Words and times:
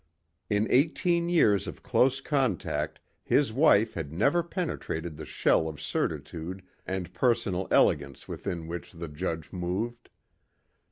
In 0.49 0.65
eighteen 0.71 1.29
years 1.29 1.67
of 1.67 1.83
close 1.83 2.21
contact 2.21 2.99
his 3.23 3.53
wife 3.53 3.93
had 3.93 4.11
never 4.11 4.41
penetrated 4.41 5.15
the 5.15 5.27
shell 5.27 5.69
of 5.69 5.79
certitude 5.79 6.63
and 6.87 7.13
personal 7.13 7.67
elegance 7.69 8.27
within 8.27 8.65
which 8.65 8.93
the 8.93 9.07
judge 9.07 9.53
moved. 9.53 10.09